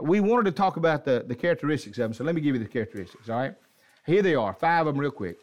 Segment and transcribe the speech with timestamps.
[0.00, 2.62] We wanted to talk about the, the characteristics of them, so let me give you
[2.62, 3.54] the characteristics, all right?
[4.06, 5.38] Here they are, five of them, real quick.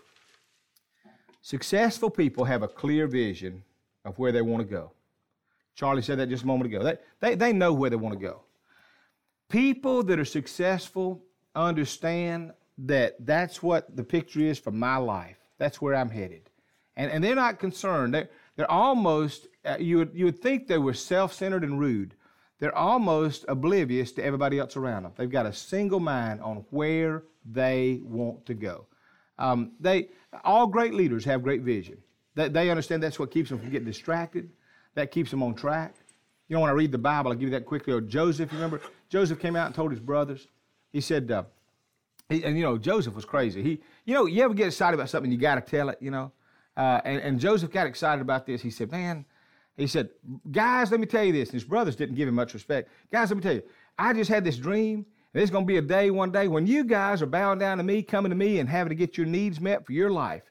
[1.41, 3.63] Successful people have a clear vision
[4.03, 4.91] of where they want to go.
[5.75, 6.83] Charlie said that just a moment ago.
[6.83, 8.41] They, they, they know where they want to go.
[9.49, 11.21] People that are successful
[11.53, 15.37] understand that that's what the picture is for my life.
[15.57, 16.49] That's where I'm headed.
[16.97, 18.13] And, and they're not concerned.
[18.13, 22.15] They're, they're almost, uh, you, would, you would think they were self centered and rude.
[22.59, 25.11] They're almost oblivious to everybody else around them.
[25.17, 28.85] They've got a single mind on where they want to go.
[29.37, 30.09] Um, they,
[30.43, 31.97] all great leaders have great vision.
[32.35, 34.49] They, they understand that's what keeps them from getting distracted.
[34.95, 35.95] That keeps them on track.
[36.47, 37.91] You know, when I read the Bible, I'll give you that quickly.
[37.91, 38.79] Or Joseph, remember?
[39.09, 40.47] Joseph came out and told his brothers.
[40.93, 41.43] He said, uh,
[42.29, 43.61] he, and you know, Joseph was crazy.
[43.61, 46.11] He, you know, you ever get excited about something, you got to tell it, you
[46.11, 46.31] know?
[46.77, 48.61] Uh, and, and Joseph got excited about this.
[48.61, 49.25] He said, man,
[49.77, 50.09] he said,
[50.51, 51.51] guys, let me tell you this.
[51.51, 52.89] His brothers didn't give him much respect.
[53.11, 53.63] Guys, let me tell you,
[53.97, 54.97] I just had this dream.
[54.99, 57.77] And there's going to be a day one day when you guys are bowing down
[57.77, 60.43] to me, coming to me, and having to get your needs met for your life.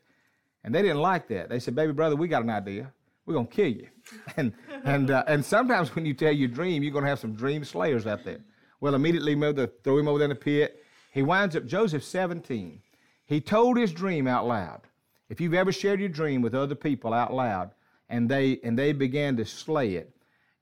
[0.63, 1.49] And they didn't like that.
[1.49, 2.93] They said, baby brother, we got an idea.
[3.25, 3.89] We're going to kill you.
[4.37, 4.53] And,
[4.85, 7.65] and, uh, and sometimes when you tell your dream, you're going to have some dream
[7.65, 8.41] slayers out there.
[8.81, 9.35] Well, immediately
[9.83, 10.85] throw him over in the pit.
[11.11, 12.83] He winds up, Joseph 17.
[13.25, 14.83] He told his dream out loud.
[15.31, 17.71] If you've ever shared your dream with other people out loud
[18.15, 20.09] and they, and they began to slay it,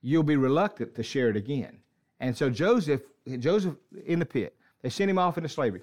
[0.00, 1.76] you'll be reluctant to share it again.
[2.18, 3.02] And so Joseph,
[3.40, 3.74] Joseph
[4.06, 5.82] in the pit, they sent him off into slavery.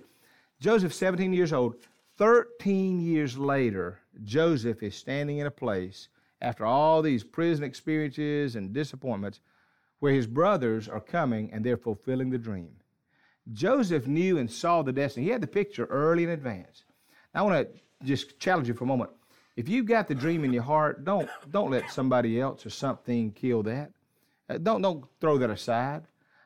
[0.60, 1.76] Joseph, 17 years old,
[2.18, 6.10] 13 years later, Joseph is standing in a place
[6.42, 9.40] after all these prison experiences and disappointments
[10.00, 12.72] where his brothers are coming and they're fulfilling the dream.
[13.54, 15.28] Joseph knew and saw the destiny.
[15.28, 16.84] He had the picture early in advance.
[17.36, 19.12] I want to just challenge you for a moment.
[19.60, 23.34] If you've got the dream in your heart, don't, don't let somebody else or something
[23.34, 23.92] kill that.
[24.50, 26.04] Uh, don't, don't throw that aside.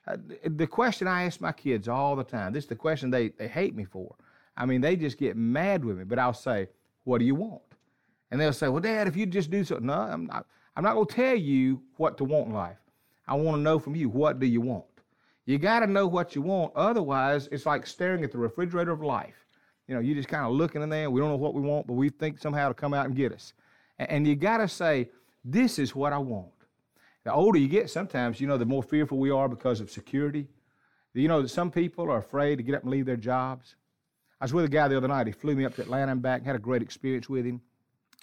[0.08, 3.28] Uh, the question I ask my kids all the time, this is the question they,
[3.28, 4.16] they hate me for.
[4.58, 6.70] I mean, they just get mad with me, but I'll say,
[7.04, 7.62] What do you want?
[8.32, 10.96] And they'll say, Well, Dad, if you just do something, no, I'm not, I'm not
[10.96, 12.80] going to tell you what to want in life.
[13.28, 14.86] I want to know from you, what do you want?
[15.46, 16.74] You got to know what you want.
[16.76, 19.46] Otherwise, it's like staring at the refrigerator of life.
[19.88, 21.10] You know, you're just kind of looking in there.
[21.10, 23.32] We don't know what we want, but we think somehow to come out and get
[23.32, 23.54] us.
[24.00, 25.10] And, and you got to say,
[25.44, 26.52] This is what I want.
[27.24, 30.48] The older you get, sometimes, you know, the more fearful we are because of security.
[31.14, 33.76] You know that some people are afraid to get up and leave their jobs.
[34.42, 35.28] I was with a guy the other night.
[35.28, 37.62] He flew me up to Atlanta and back, had a great experience with him.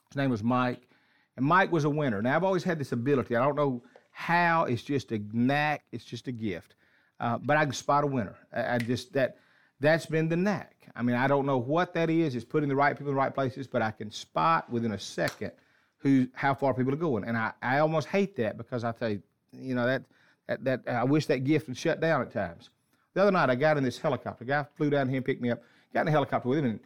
[0.09, 0.89] His name was Mike.
[1.37, 2.21] And Mike was a winner.
[2.21, 3.37] Now, I've always had this ability.
[3.37, 6.75] I don't know how, it's just a knack, it's just a gift.
[7.21, 8.37] Uh, but I can spot a winner.
[8.53, 9.39] I, I, just, that,
[9.79, 10.80] that's been the knack.
[10.97, 12.35] I mean, I don't know what that is.
[12.35, 14.99] It's putting the right people in the right places, but I can spot within a
[14.99, 15.53] second
[15.99, 17.25] who, how far people are going.
[17.25, 19.21] And I, I almost hate that because I say,
[19.53, 20.03] you you know, that,
[20.47, 22.71] that, that I wish that gift would shut down at times.
[23.15, 24.45] The other night, I got in this helicopter.
[24.45, 25.63] A guy flew down here and picked me up.
[25.93, 26.81] Got in the helicopter with him, and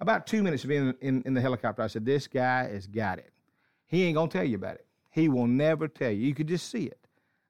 [0.00, 2.86] about two minutes of being in, in, in the helicopter, I said, This guy has
[2.86, 3.32] got it.
[3.86, 4.86] He ain't to tell you about it.
[5.10, 6.26] He will never tell you.
[6.26, 6.98] You could just see it.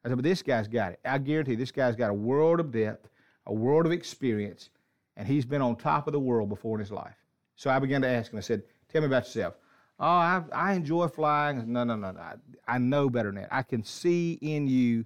[0.04, 1.00] I said, But this guy's got it.
[1.04, 3.09] I guarantee you, this guy's got a world of depth,
[3.47, 4.70] a world of experience,
[5.16, 7.16] and he's been on top of the world before in his life.
[7.56, 9.54] So I began to ask him, I said, Tell me about yourself.
[9.98, 11.72] Oh, I, I enjoy flying.
[11.72, 12.21] No, no, no, no.
[12.21, 12.34] I,
[12.66, 13.54] I know better than that.
[13.54, 15.04] I can see in you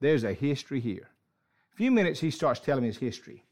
[0.00, 1.08] there's a history here.
[1.72, 3.42] A few minutes, he starts telling me his history.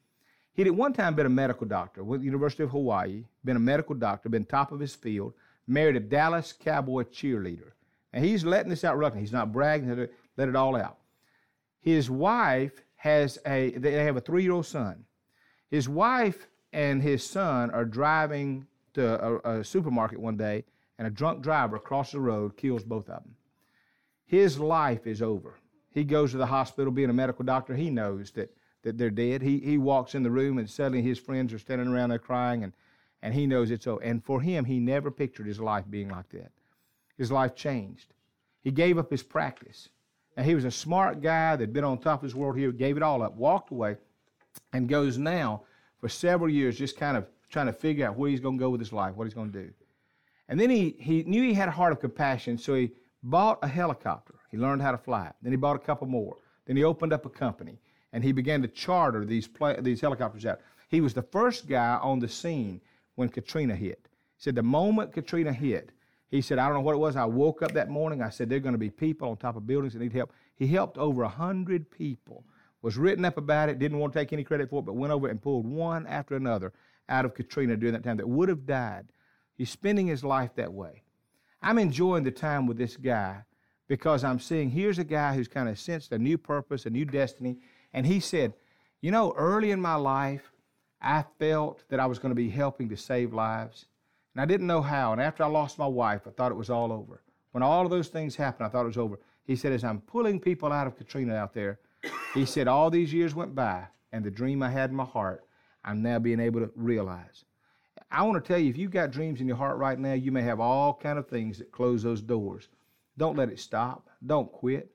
[0.53, 3.61] He'd at one time been a medical doctor with the University of Hawaii, been a
[3.61, 5.33] medical doctor, been top of his field,
[5.67, 7.73] married a Dallas Cowboy cheerleader.
[8.13, 9.23] And he's letting this out reluctantly.
[9.23, 10.99] He's not bragging, let it all out.
[11.81, 15.05] His wife has a, they have a three year old son.
[15.73, 20.65] His wife and his son are driving to a, a supermarket one day,
[20.99, 23.35] and a drunk driver across the road kills both of them.
[24.27, 25.59] His life is over.
[25.91, 27.75] He goes to the hospital being a medical doctor.
[27.75, 29.43] He knows that that they're dead.
[29.43, 32.65] He, he walks in the room and suddenly his friends are standing around there crying
[32.65, 32.73] and,
[33.23, 34.03] and he knows it's over.
[34.03, 36.51] And for him, he never pictured his life being like that.
[37.17, 38.13] His life changed.
[38.63, 39.89] He gave up his practice.
[40.37, 42.97] And he was a smart guy that'd been on top of his world here, gave
[42.97, 43.99] it all up, walked away,
[44.73, 45.63] and goes now
[45.99, 48.71] for several years just kind of trying to figure out where he's going to go
[48.71, 49.71] with his life, what he's going to do.
[50.49, 52.91] And then he, he knew he had a heart of compassion, so he
[53.23, 54.35] bought a helicopter.
[54.51, 55.35] He learned how to fly it.
[55.43, 56.37] Then he bought a couple more.
[56.67, 57.79] Then he opened up a company
[58.13, 59.49] and he began to charter these,
[59.81, 60.61] these helicopters out.
[60.89, 62.81] He was the first guy on the scene
[63.15, 64.09] when Katrina hit.
[64.37, 65.91] He said, the moment Katrina hit,
[66.29, 67.17] he said, I don't know what it was.
[67.17, 68.23] I woke up that morning.
[68.23, 70.33] I said, there are going to be people on top of buildings that need help.
[70.57, 72.45] He helped over 100 people,
[72.83, 75.13] was written up about it, didn't want to take any credit for it, but went
[75.13, 76.73] over and pulled one after another
[77.09, 79.07] out of Katrina during that time that would have died.
[79.57, 81.03] He's spending his life that way.
[81.63, 83.45] I'm enjoying the time with this guy
[83.87, 87.05] because I'm seeing here's a guy who's kind of sensed a new purpose, a new
[87.05, 87.59] destiny.
[87.93, 88.55] And he said,
[89.01, 90.53] You know, early in my life,
[91.01, 93.87] I felt that I was going to be helping to save lives,
[94.35, 95.13] and I didn't know how.
[95.13, 97.23] And after I lost my wife, I thought it was all over.
[97.51, 99.19] When all of those things happened, I thought it was over.
[99.45, 101.81] He said, as I'm pulling people out of Katrina out there,
[102.35, 105.45] he said, all these years went by, and the dream I had in my heart,
[105.85, 107.45] I'm now being able to realize.
[108.11, 110.33] I want to tell you, if you've got dreams in your heart right now, you
[110.33, 112.69] may have all kind of things that close those doors.
[113.17, 114.09] Don't let it stop.
[114.27, 114.91] Don't quit.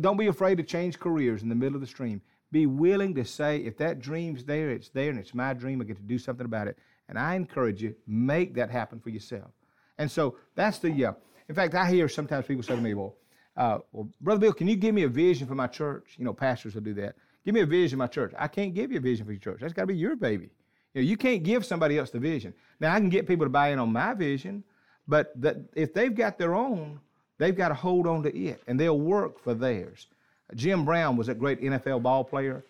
[0.00, 2.20] Don't be afraid to change careers in the middle of the stream.
[2.50, 5.80] Be willing to say, if that dream's there, it's there, and it's my dream.
[5.80, 6.76] I get to do something about it.
[7.08, 9.50] And I encourage you, make that happen for yourself.
[9.98, 11.06] And so that's the.
[11.06, 11.12] Uh,
[11.48, 13.14] in fact, I hear sometimes people say to me, "Well,
[13.56, 16.32] uh, well, brother Bill, can you give me a vision for my church?" You know,
[16.32, 17.16] pastors will do that.
[17.44, 18.32] Give me a vision of my church.
[18.38, 19.60] I can't give you a vision for your church.
[19.60, 20.50] That's got to be your baby.
[20.94, 22.52] You, know, you can't give somebody else the vision.
[22.80, 24.64] Now, I can get people to buy in on my vision,
[25.06, 25.32] but
[25.74, 26.98] if they've got their own,
[27.38, 30.08] they've got to hold on to it, and they'll work for theirs.
[30.54, 32.64] Jim Brown was a great NFL ball player.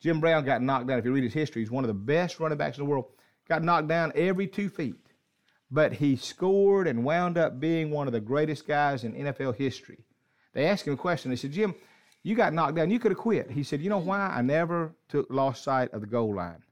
[0.00, 0.98] Jim Brown got knocked down.
[0.98, 3.06] If you read his history, he's one of the best running backs in the world.
[3.48, 4.96] Got knocked down every two feet.
[5.70, 9.98] But he scored and wound up being one of the greatest guys in NFL history.
[10.52, 11.30] They asked him a question.
[11.30, 11.74] They said, Jim,
[12.22, 12.90] you got knocked down.
[12.90, 13.50] You could have quit.
[13.50, 14.28] He said, You know why?
[14.28, 16.62] I never took lost sight of the goal line.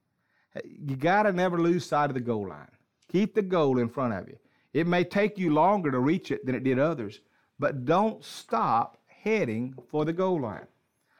[0.65, 2.71] You got to never lose sight of the goal line.
[3.11, 4.37] Keep the goal in front of you.
[4.73, 7.21] It may take you longer to reach it than it did others,
[7.59, 10.67] but don't stop heading for the goal line.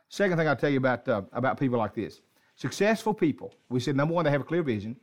[0.09, 2.21] Second thing I'll tell you about, uh, about people like this
[2.57, 3.55] successful people.
[3.71, 4.97] We said number one, they have a clear vision.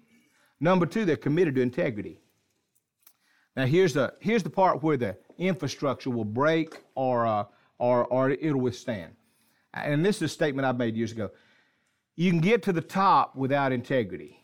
[0.60, 2.20] Number two, they're committed to integrity.
[3.58, 7.46] Now, here's the, here's the part where the infrastructure will break or, uh,
[7.80, 9.16] or, or it'll withstand.
[9.74, 11.32] And this is a statement I made years ago.
[12.16, 14.44] You can get to the top without integrity.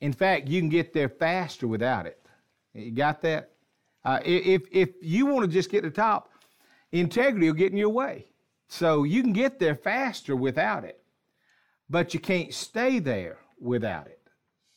[0.00, 2.24] In fact, you can get there faster without it.
[2.72, 3.50] You got that?
[4.04, 6.30] Uh, if, if you want to just get to the top,
[6.92, 8.26] integrity will get in your way.
[8.68, 11.02] So you can get there faster without it,
[11.90, 14.21] but you can't stay there without it.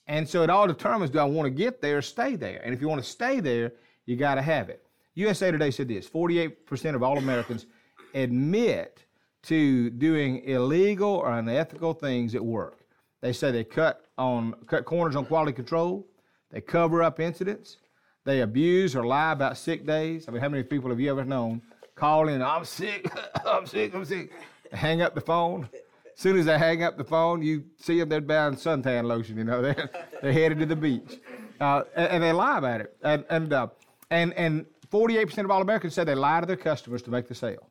[0.08, 2.62] And so it all determines do I want to get there or stay there?
[2.64, 3.74] And if you want to stay there,
[4.06, 4.86] you got to have it.
[5.16, 7.66] USA Today said this 48% of all Americans
[8.14, 9.06] admit
[9.44, 12.80] to doing illegal or unethical things at work.
[13.22, 16.06] They say they cut on cut corners on quality control,
[16.52, 17.78] they cover up incidents,
[18.24, 20.28] they abuse or lie about sick days.
[20.28, 21.62] I mean, how many people have you ever known
[21.96, 23.10] call in, I'm sick,
[23.46, 24.32] I'm sick, I'm sick,
[24.72, 25.70] hang up the phone?
[26.18, 29.44] Soon as they hang up the phone, you see them, they're buying suntan lotion, you
[29.44, 29.90] know, they're,
[30.22, 31.20] they're headed to the beach.
[31.60, 32.96] Uh, and, and, they lie about it.
[33.04, 33.68] And, and, uh,
[34.10, 37.36] and, and 48% of all Americans say they lie to their customers to make the
[37.36, 37.70] sale.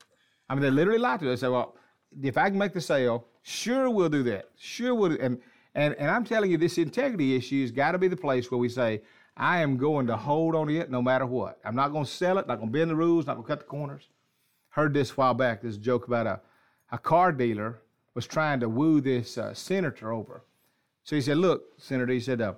[0.48, 1.32] I mean, they literally lie to them.
[1.32, 1.74] They say, well,
[2.22, 4.50] if I can make the sale, sure we'll do that.
[4.58, 5.40] Sure we'll and,
[5.74, 8.58] and, and I'm telling you, this integrity issue has got to be the place where
[8.58, 9.00] we say,
[9.36, 11.58] I am going to hold on to it no matter what.
[11.64, 13.48] I'm not going to sell it, not going to bend the rules, not going to
[13.48, 14.08] cut the corners.
[14.68, 16.40] Heard this a while back, this joke about a,
[16.92, 17.80] a car dealer
[18.14, 20.42] was trying to woo this uh, senator over.
[21.02, 22.54] So he said, Look, Senator, he said, uh,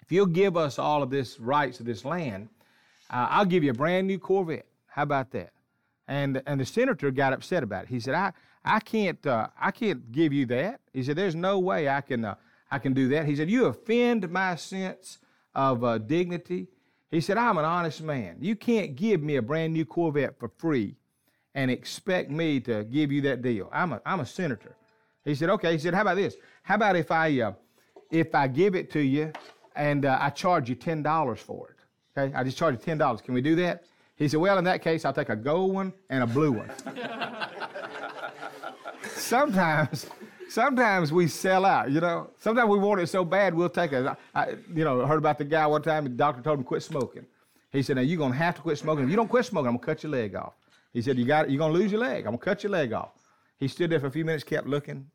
[0.00, 2.48] if you'll give us all of this rights of this land,
[3.10, 4.66] uh, I'll give you a brand new Corvette.
[4.86, 5.50] How about that?
[6.06, 7.88] And, and the senator got upset about it.
[7.88, 8.32] He said, I,
[8.64, 10.80] I, can't, uh, I can't give you that.
[10.92, 12.34] He said, There's no way I can, uh,
[12.70, 13.26] I can do that.
[13.26, 15.18] He said, You offend my sense
[15.54, 16.68] of uh, dignity.
[17.10, 18.36] He said, I'm an honest man.
[18.40, 20.96] You can't give me a brand new Corvette for free
[21.54, 23.68] and expect me to give you that deal.
[23.72, 24.76] I'm a, I'm a senator.
[25.24, 25.72] He said, okay.
[25.72, 26.36] He said, how about this?
[26.62, 27.52] How about if I, uh,
[28.10, 29.32] if I give it to you
[29.76, 31.74] and uh, I charge you $10 for it?
[32.16, 33.22] Okay, I just charge you $10.
[33.22, 33.84] Can we do that?
[34.16, 36.70] He said, well, in that case, I'll take a gold one and a blue one.
[39.16, 40.06] sometimes,
[40.48, 42.30] sometimes we sell out, you know.
[42.38, 44.06] Sometimes we want it so bad, we'll take it.
[44.34, 47.26] I, you know, heard about the guy one time, the doctor told him quit smoking.
[47.72, 49.04] He said, now you're going to have to quit smoking.
[49.04, 50.54] If you don't quit smoking, I'm going to cut your leg off.
[50.94, 52.20] He said, you got, you're going to lose your leg.
[52.20, 53.12] I'm going to cut your leg off.
[53.58, 55.10] He stood there for a few minutes, kept looking,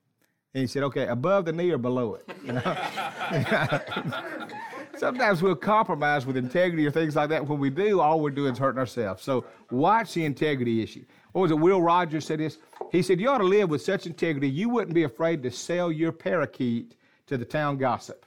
[0.53, 2.29] and he said, okay, above the knee or below it?
[4.99, 7.47] Sometimes we'll compromise with integrity or things like that.
[7.47, 9.23] When we do, all we're doing is hurting ourselves.
[9.23, 11.05] So watch the integrity issue.
[11.31, 11.59] What was it?
[11.59, 12.57] Will Rogers said this.
[12.91, 15.89] He said, You ought to live with such integrity, you wouldn't be afraid to sell
[15.89, 18.25] your parakeet to the town gossip.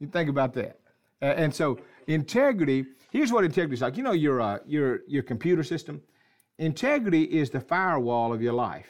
[0.00, 0.80] You think about that.
[1.20, 3.96] Uh, and so, integrity, here's what integrity is like.
[3.96, 6.02] You know your, uh, your, your computer system?
[6.62, 8.86] Integrity is the firewall of your life.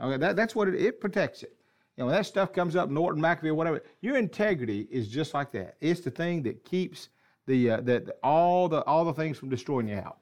[0.00, 1.56] Okay, that, that's what it, it protects it.
[1.96, 5.50] You know, when that stuff comes up, Norton, McAfee, whatever, your integrity is just like
[5.50, 5.76] that.
[5.80, 7.08] It's the thing that keeps
[7.46, 10.18] the, uh, the, all, the, all the things from destroying you out.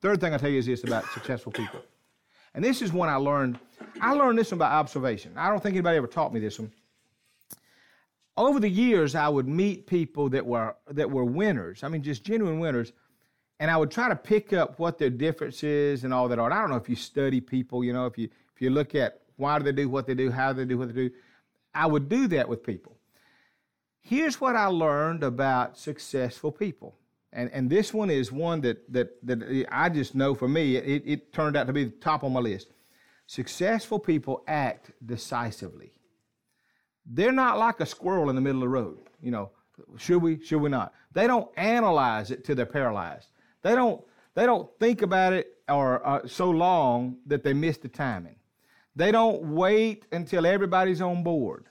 [0.00, 1.80] Third thing I tell you is this about successful people.
[2.54, 3.60] And this is one I learned.
[4.00, 5.34] I learned this one by observation.
[5.36, 6.72] I don't think anybody ever taught me this one.
[8.36, 11.84] Over the years, I would meet people that were that were winners.
[11.84, 12.92] I mean, just genuine winners
[13.60, 16.52] and I would try to pick up what their differences and all that are.
[16.52, 19.20] I don't know if you study people, you know, if you if you look at
[19.36, 21.10] why do they do what they do, how do they do what they do.
[21.74, 22.96] I would do that with people.
[24.00, 26.96] Here's what I learned about successful people.
[27.32, 31.02] And, and this one is one that, that, that I just know for me, it,
[31.06, 32.68] it turned out to be the top on my list.
[33.26, 35.92] Successful people act decisively.
[37.04, 38.98] They're not like a squirrel in the middle of the road.
[39.20, 39.50] You know,
[39.98, 40.94] should we, should we not?
[41.12, 43.28] They don't analyze it till they're paralyzed.
[43.62, 44.02] They don't,
[44.34, 48.36] they don't think about it or uh, so long that they miss the timing.
[48.96, 51.66] They don't wait until everybody's on board.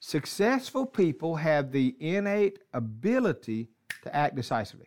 [0.00, 3.68] Successful people have the innate ability
[4.02, 4.86] to act decisively.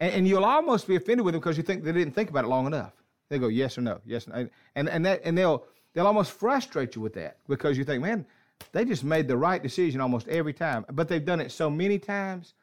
[0.00, 2.44] And, and you'll almost be offended with them because you think they didn't think about
[2.44, 2.92] it long enough.
[3.28, 4.48] They go yes or no, yes, no.
[4.76, 8.24] and and that, and they'll they'll almost frustrate you with that because you think, man,
[8.72, 11.98] they just made the right decision almost every time, but they've done it so many
[11.98, 12.54] times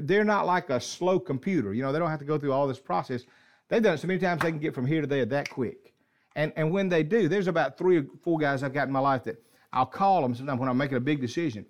[0.00, 1.74] they're not like a slow computer.
[1.74, 3.24] You know, they don't have to go through all this process.
[3.68, 5.92] They've done it so many times they can get from here to there that quick.
[6.36, 9.00] And and when they do, there's about three or four guys I've got in my
[9.00, 11.66] life that I'll call them sometimes when I'm making a big decision.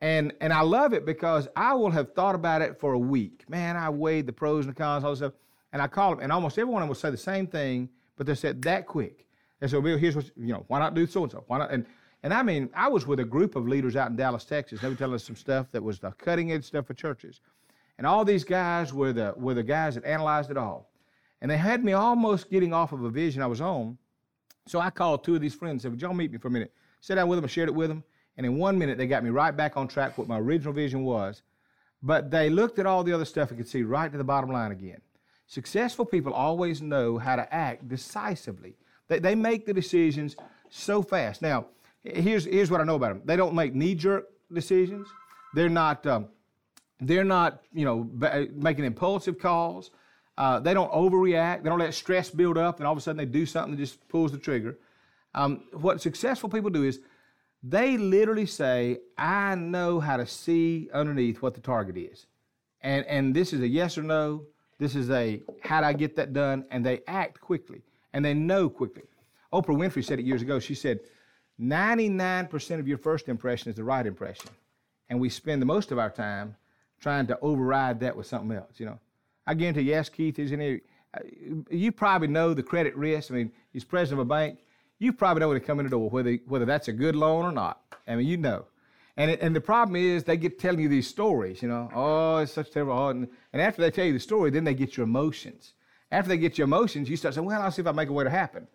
[0.00, 3.44] And and I love it because I will have thought about it for a week.
[3.48, 5.32] Man, I weighed the pros and the cons, all this stuff.
[5.72, 8.62] And I call them, and almost everyone will say the same thing, but they said
[8.62, 9.26] that quick.
[9.60, 10.64] And so, Bill, here's what you know.
[10.68, 11.44] Why not do so and so?
[11.46, 11.70] Why not?
[11.70, 11.86] And
[12.26, 14.80] and I mean, I was with a group of leaders out in Dallas, Texas.
[14.80, 17.40] They were telling us some stuff that was the cutting edge stuff for churches.
[17.98, 20.90] And all these guys were the were the guys that analyzed it all.
[21.40, 23.96] And they had me almost getting off of a vision I was on.
[24.66, 26.50] So I called two of these friends and said, Would y'all meet me for a
[26.50, 26.72] minute?
[27.00, 28.02] Sat down with them, I shared it with them.
[28.36, 31.04] And in one minute, they got me right back on track what my original vision
[31.04, 31.42] was.
[32.02, 34.50] But they looked at all the other stuff and could see right to the bottom
[34.50, 35.00] line again.
[35.46, 38.74] Successful people always know how to act decisively.
[39.06, 40.34] They, they make the decisions
[40.68, 41.40] so fast.
[41.40, 41.66] Now,
[42.14, 43.22] here's, here's what I know about them.
[43.24, 45.08] They don't make knee-jerk decisions.
[45.54, 46.28] They're not, um,
[47.00, 48.08] they're not, you know,
[48.54, 49.90] making impulsive calls.
[50.38, 51.62] Uh, they don't overreact.
[51.62, 53.78] They don't let stress build up, and all of a sudden they do something that
[53.78, 54.78] just pulls the trigger.
[55.34, 57.00] Um, what successful people do is
[57.62, 62.26] they literally say, I know how to see underneath what the target is.
[62.82, 64.44] And, and this is a yes or no.
[64.78, 66.64] This is a how do I get that done?
[66.70, 67.82] And they act quickly
[68.12, 69.02] and they know quickly.
[69.52, 70.58] Oprah Winfrey said it years ago.
[70.58, 71.00] She said,
[71.60, 74.50] 99% of your first impression is the right impression.
[75.08, 76.56] And we spend the most of our time
[77.00, 78.98] trying to override that with something else, you know.
[79.46, 80.80] I guarantee, yes, Keith is here.
[81.14, 81.20] Uh,
[81.70, 83.30] you probably know the credit risk.
[83.30, 84.58] I mean, he's president of a bank
[84.98, 87.44] you probably know when they come in the door whether whether that's a good loan
[87.44, 87.80] or not.
[88.06, 88.66] I mean, you know.
[89.16, 91.90] And and the problem is they get telling you these stories, you know.
[91.94, 93.08] Oh, it's such terrible.
[93.08, 95.72] And, and after they tell you the story, then they get your emotions.
[96.10, 98.12] After they get your emotions, you start saying, "Well, I'll see if I make a
[98.12, 98.68] way to happen."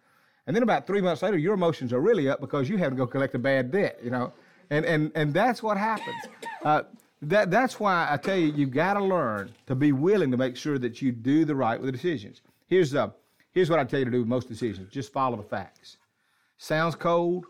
[0.48, 2.96] And then about three months later, your emotions are really up because you have to
[2.96, 4.34] go collect a bad debt, you know.
[4.70, 6.16] And and and that's what happens.
[6.64, 6.84] Uh,
[7.24, 10.38] that that's why I tell you, you have got to learn to be willing to
[10.38, 12.42] make sure that you do the right with the decisions.
[12.68, 13.10] Here's uh,
[13.52, 15.98] here's what I tell you to do with most decisions: just follow the facts.
[16.60, 17.48] Sounds cold,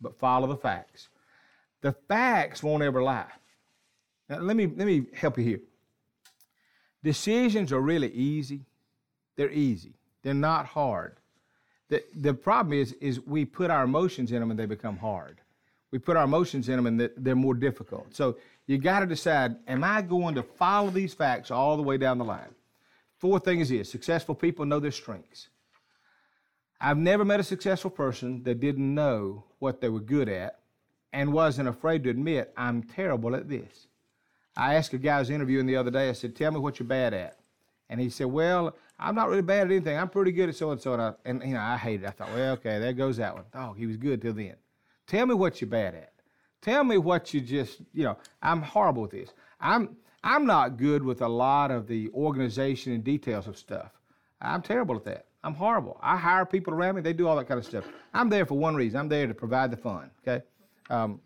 [0.00, 1.08] but follow the facts.
[1.80, 3.26] The facts won't ever lie.
[4.28, 5.60] Now, let me, let me help you here.
[7.02, 8.64] Decisions are really easy.
[9.36, 9.94] They're easy.
[10.22, 11.16] They're not hard.
[11.92, 15.42] The, the problem is, is we put our emotions in them and they become hard.
[15.90, 18.14] We put our emotions in them and they're more difficult.
[18.14, 21.98] So you got to decide, am I going to follow these facts all the way
[21.98, 22.54] down the line?
[23.18, 25.48] Fourth thing is successful people know their strengths.
[26.80, 30.60] I've never met a successful person that didn't know what they were good at
[31.12, 33.86] and wasn't afraid to admit, I'm terrible at this.
[34.56, 36.78] I asked a guy I was interviewing the other day, I said, Tell me what
[36.78, 37.36] you're bad at.
[37.92, 39.98] And he said, Well, I'm not really bad at anything.
[39.98, 40.94] I'm pretty good at so and so.
[40.94, 42.08] And, and you know, I hated it.
[42.08, 43.44] I thought, Well, okay, there goes that one.
[43.54, 44.54] Oh, he was good till then.
[45.06, 46.12] Tell me what you're bad at.
[46.62, 49.34] Tell me what you just, you know, I'm horrible with this.
[49.60, 53.90] I'm I'm not good with a lot of the organization and details of stuff.
[54.40, 55.26] I'm terrible at that.
[55.44, 55.98] I'm horrible.
[56.00, 57.02] I hire people around me.
[57.02, 57.84] They do all that kind of stuff.
[58.14, 59.00] I'm there for one reason.
[59.00, 60.10] I'm there to provide the fun.
[60.26, 60.42] Okay.
[60.88, 61.20] Um,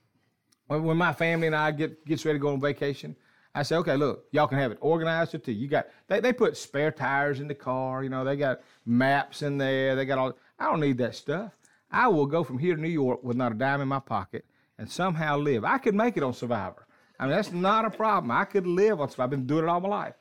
[0.67, 3.15] when, when, my family and I get gets ready to go on vacation,
[3.57, 5.67] I say, okay, look, y'all can have it organized to you.
[5.67, 8.05] Got they, they put spare tires in the car.
[8.05, 9.97] You know, they got maps in there.
[9.97, 10.37] They got all.
[10.59, 11.57] I don't need that stuff.
[11.91, 14.45] I will go from here to New York with not a dime in my pocket
[14.79, 15.65] and somehow live.
[15.65, 16.87] I could make it on Survivor.
[17.19, 18.31] I mean, that's not a problem.
[18.31, 19.25] I could live on Survivor.
[19.25, 20.15] I've been doing it all my life.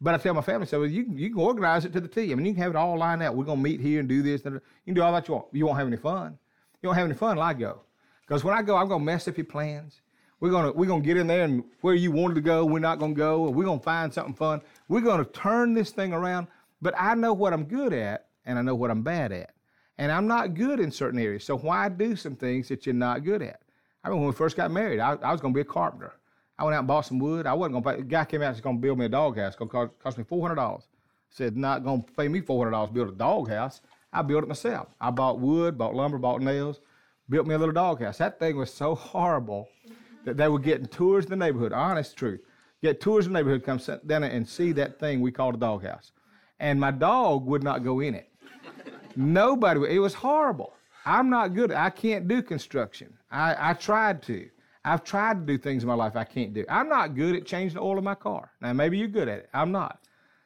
[0.00, 2.30] But I tell my family, so well, you, you can organize it to the T.
[2.30, 3.34] I mean, you can have it all lined out.
[3.34, 4.44] We're going to meet here and do this.
[4.44, 5.46] And you can do all that you want.
[5.50, 6.38] You won't have any fun.
[6.80, 7.80] You won't have any fun I go.
[8.20, 10.00] Because when I go, I'm going to mess up your plans.
[10.40, 13.00] We're to we're gonna get in there and where you wanted to go, we're not
[13.00, 13.50] to go.
[13.50, 14.60] We're to find something fun.
[14.88, 16.46] We're to turn this thing around.
[16.80, 19.54] But I know what I'm good at and I know what I'm bad at.
[19.98, 21.42] And I'm not good in certain areas.
[21.42, 23.62] So why do some things that you're not good at?
[24.04, 26.12] I mean, when we first got married, I, I was to be a carpenter.
[26.56, 27.46] I went out and bought some wood.
[27.46, 28.02] I wasn't gonna pay.
[28.02, 29.56] The guy came out and was gonna build me a doghouse.
[29.56, 30.84] Gonna cost, cost me four hundred dollars.
[31.30, 33.80] Said not gonna pay me four hundred dollars to build a doghouse.
[34.12, 34.88] I built it myself.
[35.00, 36.80] I bought wood, bought lumber, bought nails,
[37.28, 38.18] built me a little doghouse.
[38.18, 39.68] That thing was so horrible
[40.24, 41.72] that they were getting tours of the neighborhood.
[41.72, 42.40] Honest truth.
[42.82, 45.58] Get tours of the neighborhood, come sit down and see that thing we called a
[45.58, 46.12] doghouse.
[46.60, 48.28] And my dog would not go in it.
[49.16, 50.74] Nobody, it was horrible.
[51.04, 51.72] I'm not good.
[51.72, 53.16] I can't do construction.
[53.30, 54.48] I, I tried to.
[54.84, 56.64] I've tried to do things in my life I can't do.
[56.68, 58.52] I'm not good at changing the oil in my car.
[58.60, 59.48] Now, maybe you're good at it.
[59.52, 60.00] I'm not.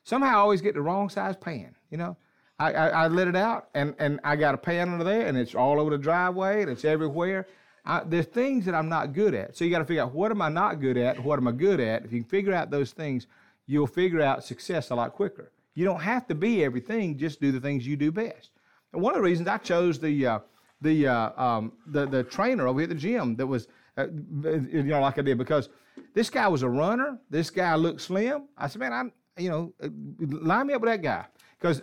[0.04, 2.16] Somehow I always get the wrong size pan, you know.
[2.58, 5.36] I, I, I let it out, and, and I got a pan under there, and
[5.36, 7.46] it's all over the driveway, and it's everywhere.
[7.84, 9.56] I, there's things that I'm not good at.
[9.56, 11.52] So you got to figure out what am I not good at, what am I
[11.52, 12.04] good at.
[12.04, 13.26] If you can figure out those things,
[13.66, 15.50] you'll figure out success a lot quicker.
[15.74, 18.50] You don't have to be everything; just do the things you do best.
[18.92, 20.38] And one of the reasons I chose the uh,
[20.80, 24.82] the, uh, um, the the trainer over here at the gym that was uh, you
[24.82, 25.70] know like I did because
[26.14, 27.18] this guy was a runner.
[27.30, 28.48] This guy looked slim.
[28.56, 29.72] I said, man, I you know
[30.18, 31.24] line me up with that guy
[31.58, 31.82] because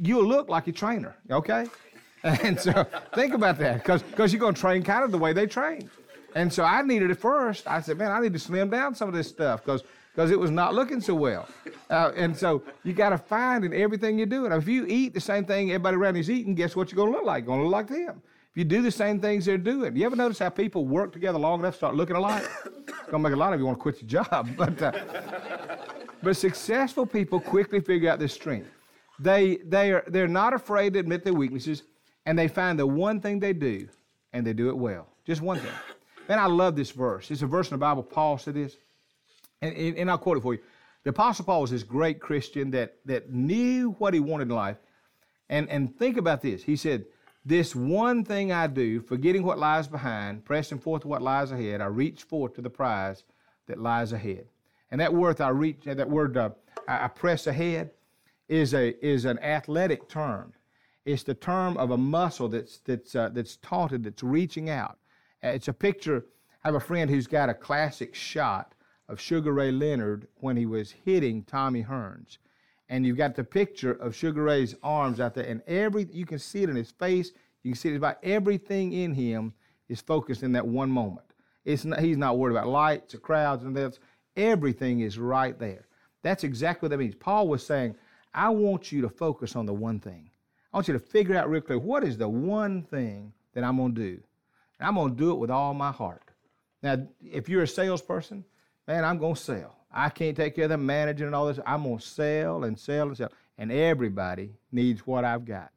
[0.00, 1.16] you'll look like a trainer.
[1.30, 1.66] Okay.
[2.42, 5.46] And so think about that because you're going to train kind of the way they
[5.46, 5.90] train.
[6.34, 7.66] And so I needed it first.
[7.66, 9.82] I said, man, I need to slim down some of this stuff because
[10.14, 11.48] because it was not looking so well.
[11.90, 14.44] Uh, and so you got to find in everything you do.
[14.44, 17.10] And if you eat the same thing everybody around you's eating, guess what you're going
[17.10, 17.46] to look like?
[17.46, 18.22] Going to look like them.
[18.52, 21.38] If you do the same things they're doing, you ever notice how people work together
[21.38, 22.44] long enough start looking alike?
[22.64, 24.48] It's going to make a lot of you want to quit your job.
[24.56, 24.92] But, uh,
[26.22, 28.68] but successful people quickly figure out their strength.
[29.18, 31.82] They, they are, they're not afraid to admit their weaknesses,
[32.26, 33.88] and they find the one thing they do,
[34.32, 35.08] and they do it well.
[35.26, 35.72] Just one thing.
[36.28, 37.30] Man, I love this verse.
[37.30, 38.02] It's a verse in the Bible.
[38.02, 38.76] Paul said this,
[39.60, 40.60] and, and I'll quote it for you.
[41.04, 44.78] The Apostle Paul was this great Christian that, that knew what he wanted in life.
[45.50, 46.62] And, and think about this.
[46.62, 47.04] He said,
[47.44, 51.86] This one thing I do, forgetting what lies behind, pressing forth what lies ahead, I
[51.86, 53.22] reach forth to the prize
[53.66, 54.46] that lies ahead.
[54.90, 56.50] And that word I reach, that word uh,
[56.88, 57.90] I press ahead,
[58.48, 60.54] is, a, is an athletic term.
[61.04, 64.98] It's the term of a muscle that's, that's, uh, that's taunted, that's reaching out.
[65.42, 66.24] Uh, it's a picture.
[66.64, 68.74] I have a friend who's got a classic shot
[69.08, 72.38] of Sugar Ray Leonard when he was hitting Tommy Hearns.
[72.88, 76.38] And you've got the picture of Sugar Ray's arms out there, and every you can
[76.38, 77.32] see it in his face.
[77.62, 79.54] You can see it about everything in him
[79.88, 81.26] is focused in that one moment.
[81.64, 83.98] It's not, he's not worried about lights or crowds and else.
[84.36, 85.86] Everything is right there.
[86.22, 87.14] That's exactly what that means.
[87.14, 87.94] Paul was saying,
[88.32, 90.30] I want you to focus on the one thing.
[90.74, 93.76] I want you to figure out real clear what is the one thing that I'm
[93.76, 94.20] going to do.
[94.80, 96.32] And I'm going to do it with all my heart.
[96.82, 98.44] Now, if you're a salesperson,
[98.88, 99.76] man, I'm going to sell.
[99.92, 101.60] I can't take care of the managing and all this.
[101.64, 103.30] I'm going to sell and sell and sell.
[103.56, 105.70] And everybody needs what I've got.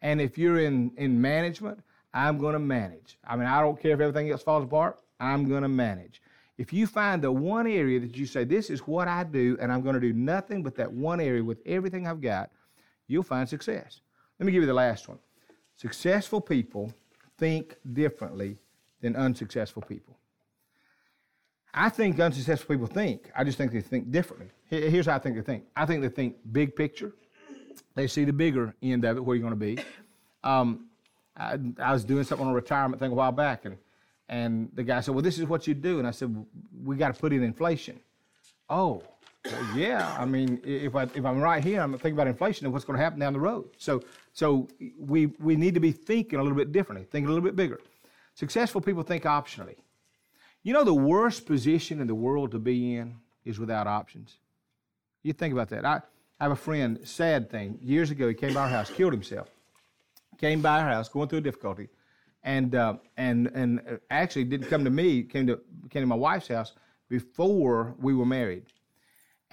[0.00, 1.80] And if you're in, in management,
[2.14, 3.18] I'm going to manage.
[3.26, 6.22] I mean, I don't care if everything else falls apart, I'm going to manage.
[6.56, 9.72] If you find the one area that you say, this is what I do, and
[9.72, 12.52] I'm going to do nothing but that one area with everything I've got,
[13.08, 14.02] you'll find success.
[14.38, 15.18] Let me give you the last one.
[15.76, 16.92] Successful people
[17.38, 18.58] think differently
[19.00, 20.16] than unsuccessful people.
[21.72, 23.30] I think unsuccessful people think.
[23.36, 24.48] I just think they think differently.
[24.68, 25.64] Here's how I think they think.
[25.76, 27.12] I think they think big picture.
[27.94, 29.82] They see the bigger end of it, where you're going to be.
[30.42, 30.86] Um,
[31.36, 33.76] I, I, was doing something on a retirement thing a while back, and
[34.28, 36.34] and the guy said, "Well, this is what you do," and I said,
[36.82, 38.00] "We got to put in inflation."
[38.70, 39.02] Oh,
[39.74, 40.14] yeah.
[40.18, 42.98] I mean, if I if I'm right here, I'm thinking about inflation and what's going
[42.98, 43.68] to happen down the road.
[43.78, 47.44] So so we we need to be thinking a little bit differently, thinking a little
[47.44, 47.80] bit bigger.
[48.34, 49.76] Successful people think optionally.
[50.62, 54.36] You know, the worst position in the world to be in is without options.
[55.22, 55.84] You think about that.
[55.84, 56.00] I,
[56.38, 57.78] I have a friend, sad thing.
[57.80, 59.48] Years ago, he came by our house, killed himself.
[60.38, 61.88] Came by our house, going through a difficulty,
[62.42, 65.22] and uh, and and actually didn't come to me.
[65.22, 66.74] Came to came to my wife's house
[67.08, 68.64] before we were married,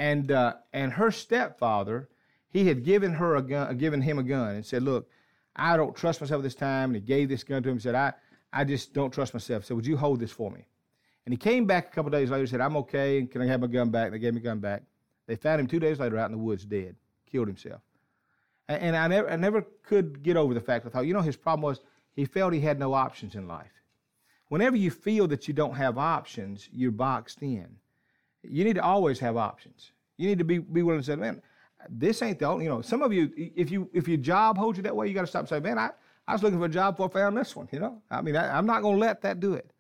[0.04, 2.10] and uh, and her stepfather,
[2.50, 5.10] he had given her a gun, given him a gun, and said, "Look,
[5.56, 7.76] I don't trust myself this time." And he gave this gun to him.
[7.76, 8.14] and Said, "I
[8.52, 9.66] I just don't trust myself.
[9.66, 10.66] So would you hold this for me?"
[11.26, 13.46] And he came back a couple days later and said, I'm okay, and can I
[13.46, 14.08] have my gun back?
[14.08, 14.84] And They gave me gun back.
[15.26, 16.96] They found him two days later out in the woods dead,
[17.32, 17.82] killed himself.
[18.68, 21.22] And, and I, never, I never could get over the fact, I thought, you know,
[21.22, 21.80] his problem was
[22.14, 23.72] he felt he had no options in life.
[24.50, 27.78] Whenever you feel that you don't have options, you're boxed in.
[28.44, 29.92] You need to always have options.
[30.18, 31.42] You need to be, be willing to say, man,
[31.90, 34.78] this ain't the only, you know, some of you, if you if your job holds
[34.78, 35.90] you that way, you got to stop and say, man, I,
[36.28, 38.02] I was looking for a job before I found this one, you know?
[38.10, 39.72] I mean, I, I'm not going to let that do it.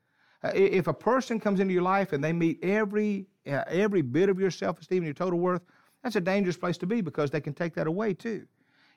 [0.44, 4.30] Uh, if a person comes into your life and they meet every uh, every bit
[4.30, 5.62] of your self-esteem and your total worth,
[6.02, 8.46] that's a dangerous place to be because they can take that away too.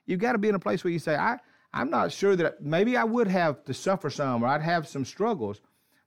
[0.05, 1.37] You've got to be in a place where you say, I,
[1.73, 5.05] I'm not sure that maybe I would have to suffer some or I'd have some
[5.05, 5.61] struggles,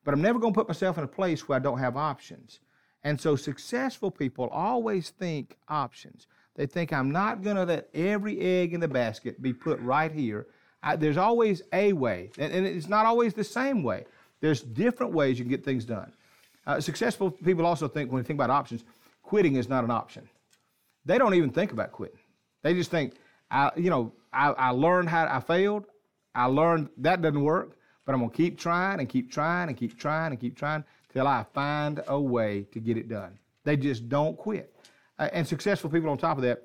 [0.04, 2.60] but I'm never going to put myself in a place where I don't have options.
[3.02, 6.26] And so successful people always think options.
[6.54, 10.12] They think I'm not going to let every egg in the basket be put right
[10.12, 10.46] here.
[10.82, 14.06] I, there's always a way, and, and, it's not always the same way.
[14.40, 16.10] There's different ways you can get things done.
[16.66, 18.84] Uh, successful people also think, when they think about options,
[19.22, 20.28] quitting is not an option.
[21.04, 22.18] They don't even think about quitting.
[22.62, 23.14] They just think,
[23.50, 25.86] I, you know, I, I learned how I failed.
[26.34, 29.98] I learned that doesn't work, but I'm gonna keep trying and keep trying and keep
[29.98, 33.38] trying and keep trying till I find a way to get it done.
[33.64, 34.74] They just don't quit.
[35.18, 36.62] Uh, and successful people, on top of that,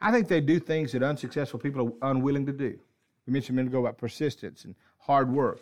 [0.00, 2.78] I think they do things that unsuccessful people are unwilling to do.
[3.26, 5.60] We mentioned a minute ago about persistence and hard work.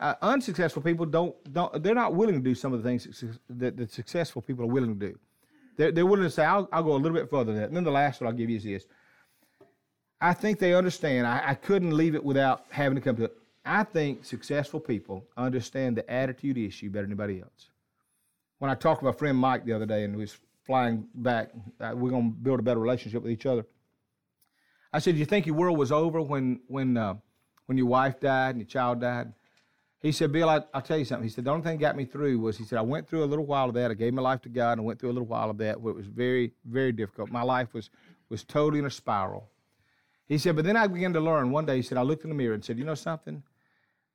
[0.00, 3.76] Uh, unsuccessful people don't, don't, they're not willing to do some of the things that,
[3.76, 5.18] that successful people are willing to do.
[5.76, 7.68] They're, they're willing to say, I'll, I'll, go a little bit further than that.
[7.68, 8.86] And then the last one I'll give you is this.
[10.20, 11.26] I think they understand.
[11.26, 13.30] I, I couldn't leave it without having to come to.
[13.64, 17.70] I think successful people understand the attitude issue better than anybody else.
[18.58, 21.50] When I talked to my friend Mike the other day and he was flying back,
[21.80, 23.66] uh, we're going to build a better relationship with each other.
[24.92, 27.14] I said, Do "You think your world was over when when uh,
[27.66, 29.32] when your wife died and your child died?"
[30.00, 31.96] He said, "Bill, I, will tell you something." He said, "The only thing that got
[31.96, 33.90] me through was," he said, "I went through a little while of that.
[33.90, 35.92] I gave my life to God, and went through a little while of that where
[35.92, 37.30] it was very, very difficult.
[37.30, 37.90] My life was
[38.28, 39.48] was totally in a spiral."
[40.26, 41.50] He said, "But then I began to learn.
[41.50, 43.42] One day, he said, I looked in the mirror and said, "You know something?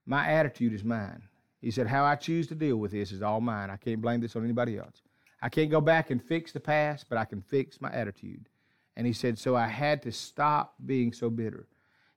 [0.07, 1.21] My attitude is mine."
[1.61, 3.69] He said, "How I choose to deal with this is all mine.
[3.69, 5.03] I can't blame this on anybody else.
[5.41, 8.49] I can't go back and fix the past, but I can fix my attitude."
[8.97, 11.67] And he said, So I had to stop being so bitter.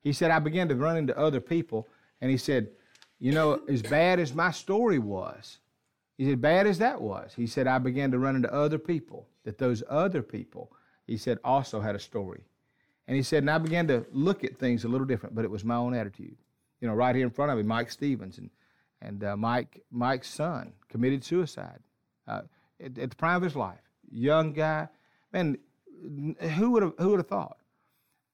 [0.00, 1.86] He said, I began to run into other people,
[2.22, 2.70] and he said,
[3.18, 5.58] You know, as bad as my story was,
[6.16, 9.26] he said, bad as that was, he said, I began to run into other people,
[9.44, 10.72] that those other people,
[11.06, 12.42] he said, also had a story.
[13.06, 15.50] And he said, and I began to look at things a little different, but it
[15.50, 16.36] was my own attitude.
[16.80, 18.50] You know, right here in front of me, Mike Stevens and,
[19.02, 21.80] and uh, Mike, Mike's son committed suicide
[22.26, 22.42] uh,
[22.80, 23.80] at, at the prime of his life.
[24.10, 24.88] Young guy.
[25.32, 25.58] Man,
[26.56, 27.58] who would have who would have thought?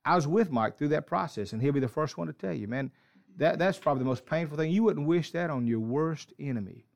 [0.05, 2.55] I was with Mike through that process, and he'll be the first one to tell
[2.55, 2.93] you, man,
[3.39, 4.71] that, that's probably the most painful thing.
[4.71, 6.87] You wouldn't wish that on your worst enemy.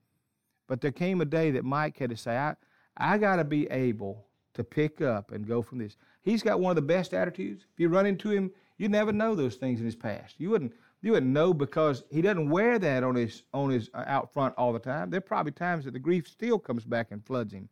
[0.69, 2.55] But there came a day that Mike had to say, I,
[2.97, 5.97] I got to be able to pick up and go from this.
[6.23, 7.65] He's got one of the best attitudes.
[7.73, 10.37] If you run into him, you never know those things in his past.
[10.39, 14.05] You wouldn't you wouldn't know because he doesn't wear that on his on his uh,
[14.07, 15.11] out front all the time.
[15.11, 17.69] There are probably times that the grief still comes back and floods him.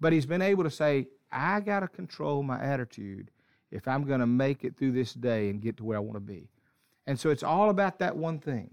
[0.00, 3.30] But he's been able to say, I got to control my attitude
[3.70, 6.14] if I'm going to make it through this day and get to where I want
[6.14, 6.48] to be.
[7.06, 8.70] And so it's all about that one thing.